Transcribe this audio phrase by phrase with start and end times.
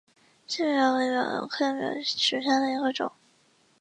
[0.47, 3.11] 翅柄蓼为蓼科蓼属下的一个种。